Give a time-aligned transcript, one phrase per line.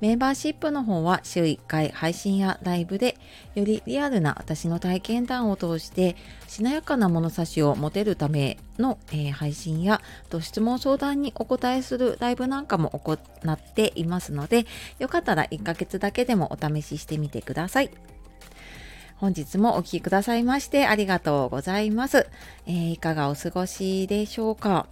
[0.00, 3.16] メンバーシップの方は週1回配信やライブで
[3.54, 6.16] よりリアルな私の体験談を通して
[6.48, 10.00] しなやかな物差しを持てるための、えー、配信や
[10.30, 14.66] と質問相談にお答えするライブなんかも行っていますので
[14.98, 17.90] よかったら1ヶ月だけでもお試ししてみてください。
[19.20, 22.26] 本日もお聴きくださいましてありがとうございます。
[22.66, 24.86] えー、いかがお過ごしでしょうか？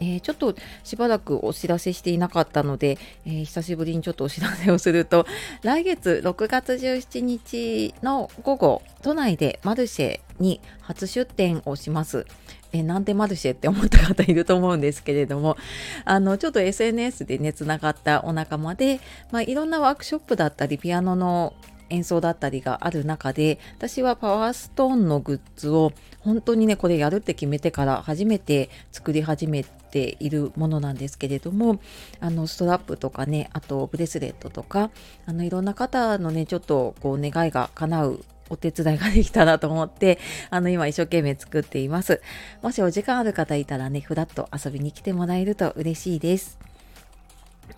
[0.00, 5.26] えー、ちょっとしばらくお知らせしていなかったので、えー、久しぶりにちょっとお知らせをすると、
[5.62, 12.26] 来月6月17日の午後、都内でマルシェに初出店をします。
[12.72, 15.56] えなんでマルシェって思った方いると思うんですけれども
[16.04, 21.54] あのちょっと SNS でねつながったお仲間で、まあ、いろんなワークショップだったりピアノの
[21.90, 31.80] 演奏だったりがある中で私はパワーストーンのグッズを本当にねこれやるって決めてから初めて作り始めているものなんですけれども
[32.20, 34.90] あのストラップとかねあとブレスレットとか
[35.26, 40.18] あのいろんな方のねちょっとこう願いが叶うお手伝いができたらと思って、
[40.50, 42.22] あの、今一生懸命作っています。
[42.62, 46.58] もしお時間ある方いたらね、ふらっと遊びに来てもらえると嬉しいです。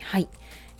[0.01, 0.29] はい。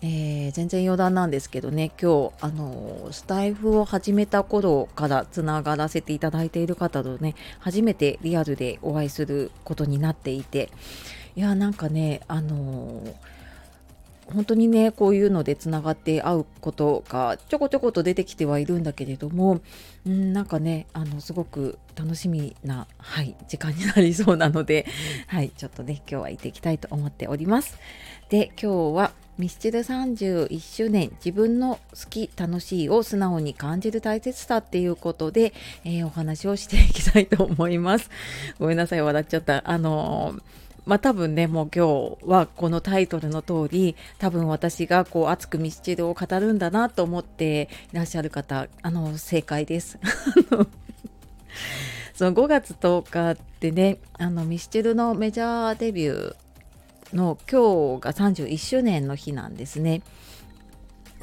[0.03, 10.71] えー、全然余談なんですけどね今日あのスタイフを始めた頃からつながらせていただいている方とね初めてリアルでお会いすることになっていて
[11.35, 13.03] いやなんかねあの
[14.33, 19.59] 本当にねこういうのでつながって会うことがちょこちょこと出てきてはいるんだけれども
[20.07, 24.85] んなんかねあのすごく楽しみな、はい、時間になりそうなので、
[25.27, 27.77] はい、ちょっとね今日は行っていきたいと思っております。
[28.29, 35.51] で今日はミスチル31周年自分の好き楽しいを素直に感じる大切さっていうことで、
[35.83, 38.11] えー、お話をしていきたいと思います。
[38.61, 39.67] ごめんなさい笑っちゃった。
[39.67, 40.41] あのー
[40.83, 41.85] まあ多分ねもう今
[42.19, 49.99] 日はこのタイトルの通り多分私がこう熱くミスチルを語るんだなと思っていらっしゃる方あの正解です。
[52.15, 56.35] その5月10日ってねあのミスチルのメジャーデビュー
[57.13, 60.01] の今日が31周年の日なんですね。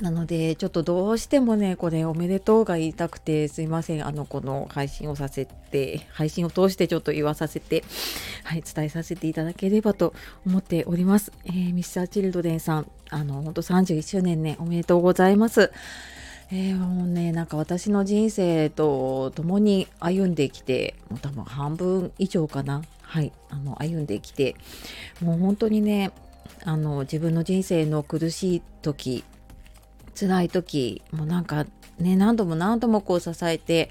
[0.01, 4.07] なのでちょっとどうしてもねこれおめでとうが言いたくてすいません。
[4.07, 7.83] あのこの配信をさせて配信を通してちょっと言わさせて
[8.45, 10.15] はい伝えさせていただければと
[10.47, 15.73] 思っております、えー、ミスターチルドレンさんあの本当31周年ねおめでとうございます。
[16.51, 22.83] えー、もうねなんか私の人生と共に歩んできてもう多分半分以上かな。
[23.09, 24.55] はいあの歩んできて
[25.23, 26.13] もう本当にね
[26.65, 29.25] あの自分の人生の苦しい時
[30.15, 31.65] 辛い時もうなんか
[31.99, 33.89] ね何度も何度もこう支えて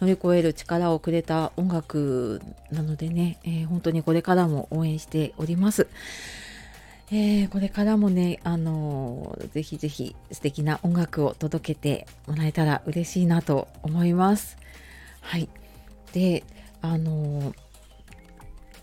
[0.00, 5.86] 乗り越える力をくれた音楽なのでね、えー、本当にこれからも応援しております。
[7.12, 14.58] えー、これからもね、あのー、ぜひぜひ素敵な音楽を届けてもらえたら嬉しいなと思います。
[15.20, 15.48] はい。
[16.12, 16.42] で、
[16.82, 17.54] あのー、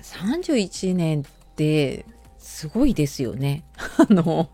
[0.04, 1.24] 31年っ
[1.56, 2.06] て
[2.38, 3.64] すごいですよね。
[3.98, 4.50] あの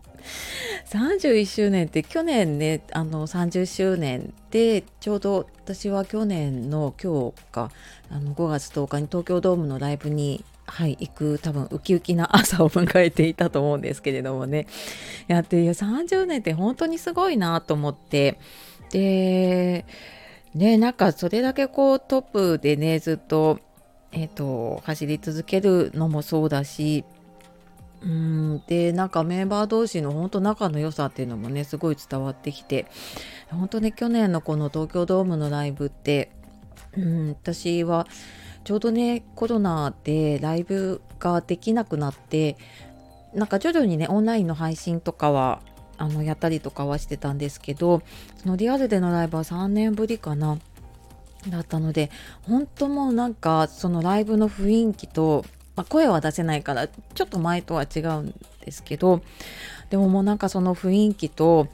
[0.86, 7.72] 31周年って去年ねあの30周年でちょうど私は去年の今日か
[8.10, 14.68] あの5月10日に東京ドームのライブにはい、行く多分ウキウキな朝を迎えていたと思うんですけれどもね
[15.28, 18.40] やっていや30年って本当にすごいなと思って
[18.92, 19.86] で
[20.54, 23.60] ねなんかそれだけこうトップでねずっと
[24.12, 27.06] えーと、走り続けるのもそうだし
[28.02, 32.88] うんでなんかメンバー同士の本当仲の良さっていうのもねすごい伝わってきて
[33.50, 36.32] 本当ね去年のこの東京ドームのライブって
[36.98, 38.08] うん私は
[38.64, 42.58] ちょうどねコロナでライブができなくなって
[43.34, 45.62] なんか徐々にねオンラインの配信とかは
[45.98, 48.02] あのやったりとかはしてたんですけど
[48.38, 50.58] そのリアルでのライブは3年ぶりかな。
[51.48, 52.12] だったので
[52.44, 55.46] 本当もうなんかそのライブの雰囲気と、
[55.76, 59.22] まあ、声は出せないからちょっと前とは違うんですけど
[59.90, 61.68] でももうなんかその雰囲気と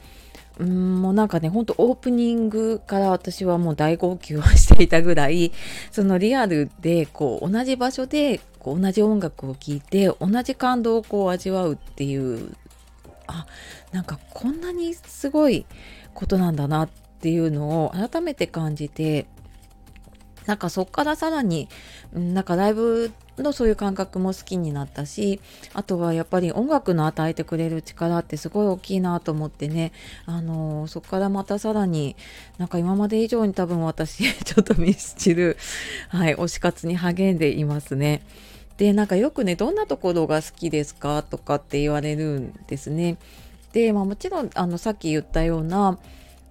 [0.58, 5.52] うんもうなんかねほんとオープニングから私はもう大号泣をしていたぐらい
[5.90, 12.56] そのリアルでこう同じ場所でこう同じ音楽を聴いて同じ感動をこう味わうっていう
[13.26, 13.46] あ
[13.92, 15.66] なんかこんなにすごい
[16.14, 16.88] ことなんだなっ
[17.20, 19.26] ていうのを改めて感じて
[20.46, 21.68] なんかそっからさらに、
[22.12, 23.12] なんかライブ
[23.42, 25.40] のそういう感覚も好きになったし
[25.74, 29.92] あとはやっぱり音楽の与えてくれる力ってすごい大きいなと思ってね
[30.24, 32.16] あのそこからまたさらに
[32.58, 35.56] なんか今まで以上に多分私 ちょっとミスチル、
[36.08, 38.22] はい、推し活に励んでいますね。
[38.78, 43.16] でなんかよくねどんなところが好きですかとかって言われるんですね。
[43.72, 45.98] で、まあ、もちろんあのさっき言ったような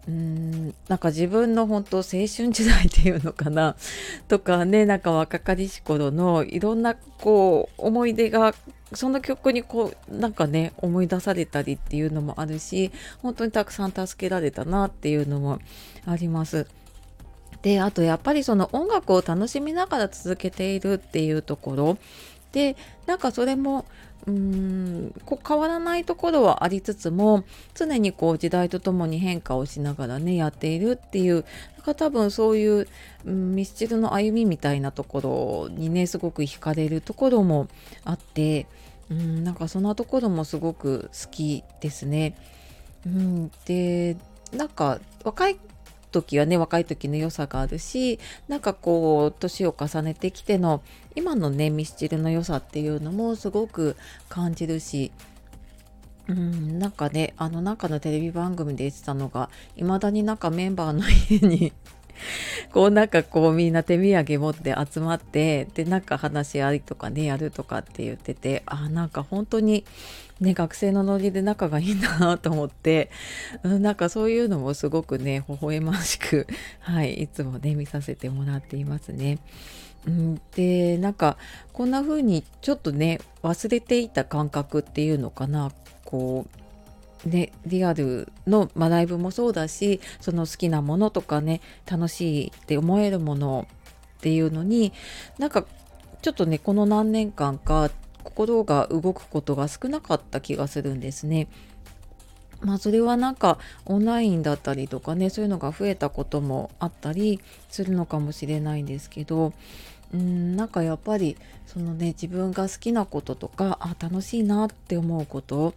[0.07, 3.75] うんなんか自分の本当青春時代っていうのかな
[4.28, 8.54] とかねなんか若かりし頃のいろんなこう思い出が
[8.94, 12.92] その曲にこうなんかね思い出されたりっていうのもあるし
[13.24, 15.60] 本当にたくさん助けられたなっていうのも
[16.06, 16.68] あります。
[17.63, 21.98] であとやっぱりその音楽を楽しみながら続けているっていうところ
[22.56, 23.84] でなんかそれも
[24.28, 27.44] うーんこう変わらないところはありつつも
[27.74, 31.44] 常にこう時代とともに変化をしながらねやっているっていう
[31.75, 32.88] なんか多分そういう、
[33.25, 37.68] うん、ミスチルの歩みみたいなところにねすごく惹かれるところも
[38.06, 38.68] あって
[39.12, 42.38] うんなんかそんなところもすごく好きですね。
[43.06, 44.16] うん、で
[44.54, 45.57] なんか若い
[46.21, 50.81] 時はね若い時の良さがあるしなんかこう年を重ねてきての
[51.15, 53.95] 今のねミスチルの良さっていうのもすごく
[54.29, 55.12] 感じるし
[56.27, 61.71] うん、なんかねあの中のテレビ番組で言ってたのがいまだになんかメンバーの家に
[62.71, 69.85] こうなんかこうみんな手土産持って集まってでなんか話し合いとかねやるとかって言っててあなんか本当に
[70.39, 73.09] ね学生のノリで仲がいいんだなと思って、
[73.63, 76.47] うん、なんかそういうのもすごくね微笑ましく
[76.79, 79.39] はいいつもね見させてもらっていますね。
[80.07, 81.38] うん、でなんか
[81.73, 85.71] こんな風にちょっとね忘れていた感覚っていうのかな
[86.03, 86.64] こう
[87.25, 93.68] ね、リアルの、まあ、ライブもそうだしその好きなものとかね楽しいって思えるもの
[94.18, 94.94] っていうのに
[95.39, 95.66] なんか
[96.22, 97.89] ちょっとねこの何年間か
[98.24, 101.48] 心が動くことが少なかった気がするんですね。
[102.62, 107.39] まあそれはなんかオンラインだったりとかねそういうのが増えたこともあったり
[107.69, 109.54] するのかもしれないんですけど
[110.13, 111.38] うんなんかやっぱり
[111.68, 115.74] そのね自分が好きなこととかあ楽しいなって思うこと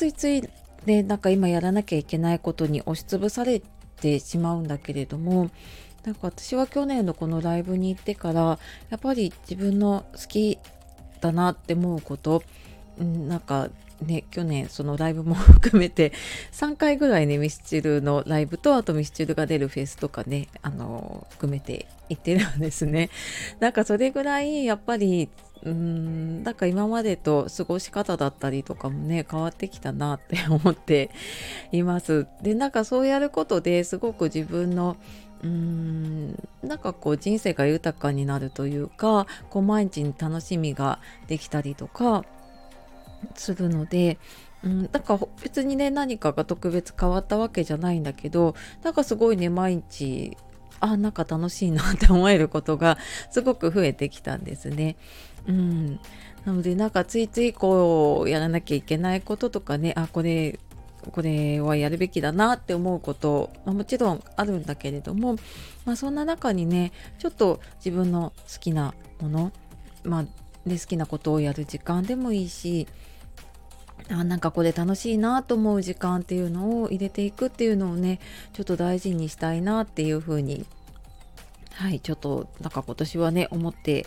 [0.00, 0.42] ついつい
[0.86, 3.60] でなんか今やらなきゃいけないことに押しつぶされ
[4.00, 5.50] てしまうんだけれども
[6.04, 8.58] なんか私は去年のこのライブに行ってから
[8.88, 10.58] やっぱり自分の好き
[11.20, 12.42] だなって思うこと、
[12.98, 13.70] なんか
[14.02, 16.12] ね去年そのライブも含めて
[16.52, 23.10] 3回ぐらいねミスチルのライブとあとミスチルが出るフェスとかねあの含めて行ってるんですね
[23.60, 25.28] なんかそれぐらいやっぱり
[25.62, 31.10] うんなんか今までと過ごし方だったりとかもね変わってきたなって思って
[31.70, 32.26] います。
[32.42, 34.96] でなんかそうやることですごく自分の
[35.42, 40.98] うーんなんかこう人生が豊かになるというかこう毎日に楽しみが
[41.28, 42.24] できたりとか
[43.34, 44.18] するので、
[44.62, 50.36] うん、なんか別にね何かが特別変わったわけじゃないんだけどなんかすごいね毎日
[50.80, 52.98] あなんか楽しいなって思えることが
[53.30, 54.96] すごく増えてきたんですね。
[55.46, 56.00] うん、
[56.44, 60.58] なのでなんかついついこうやらなきゃいけないこととかねあこれ
[61.12, 65.36] これはやるべきだなって思うこと、まあ、もちろんあるんだけれども、
[65.86, 69.52] まあ、そんな中にねちょっと自分の好きなもの、
[70.04, 70.24] まあ、
[70.66, 72.86] で好きなことをやる時間でもいいし
[74.10, 78.18] あなんかこれ楽しいなと思う時間っていうのを入れていくっていうのをね
[78.52, 80.66] ちょっと大事にしたいなっていうふうに
[81.74, 84.06] はいちょっとなんか今年はね思って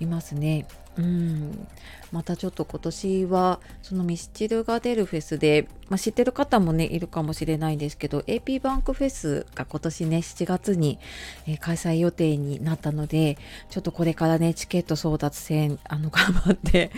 [0.00, 0.66] いますね。
[0.98, 1.66] うん。
[2.12, 10.98] またちょっと今年はそのミスチルが出るフェスで、まあ、知ってる方もねいるかもしれないんですけど AP バンクフェスが今年ね7月に、
[11.46, 13.38] えー、開催予定になったので
[13.70, 16.90] ちょっとこれからねチケット争奪戦あの 頑張って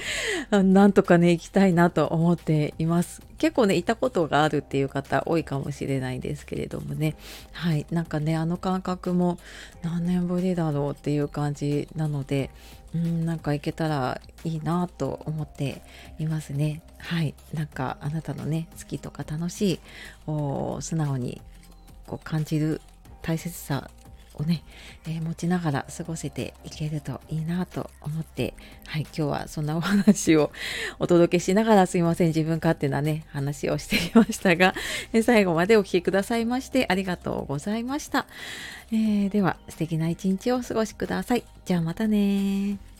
[0.51, 3.23] なんとかね行きたいなと思っています。
[3.39, 7.15] 結構ねいたことがあるっていう方多いかもしれないですけれどもね。
[7.53, 7.87] はい。
[7.91, 9.39] なんかねあの感覚も
[9.83, 12.51] 何年ぶりだろうっていう感じなので
[12.95, 15.83] うんなんか行けたらいいなと思って
[16.19, 16.83] いますね。
[16.99, 17.35] はい。
[17.53, 19.81] なんかあなたのね好きとか楽しい
[20.27, 21.41] 素直に
[22.07, 22.81] こう感じる
[23.23, 23.91] 大切さ
[24.35, 24.63] をね、
[25.07, 28.55] えー、持ちながら過ごせていけるといいなと思って、
[28.87, 30.51] はい、今日はそんなお話を
[30.99, 34.75] お届けしながらすいません、自分勝手なね、話をしていましたが、
[35.13, 38.27] え最後までお聴きくださいましてありがとうございました。
[38.93, 41.45] えー、では、素敵な一日をお過ごしください。
[41.65, 42.94] じゃあまたね